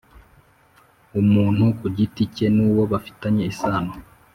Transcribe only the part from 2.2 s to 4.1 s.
cye n uwo bafitanye isano